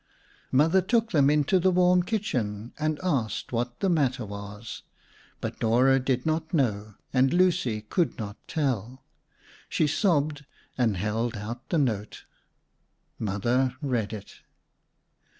Mother 0.51 0.81
took 0.81 1.11
them 1.11 1.29
into 1.29 1.59
the 1.59 1.69
warm 1.69 2.01
kitchen 2.01 2.73
and 2.79 2.99
asked 3.03 3.51
what 3.51 3.81
the 3.81 3.87
matter 3.87 4.25
was, 4.25 4.81
but 5.41 5.59
Dora 5.59 5.99
did 5.99 6.25
not 6.25 6.51
know, 6.55 6.95
and 7.13 7.31
Lucy 7.31 7.81
could 7.81 8.17
not 8.17 8.35
tell. 8.47 9.03
She 9.69 9.85
sobbed 9.85 10.43
and 10.75 10.97
held 10.97 11.37
out 11.37 11.69
the 11.69 11.77
note. 11.77 12.23
Mother 13.19 13.75
read 13.79 14.11
it. 14.11 14.37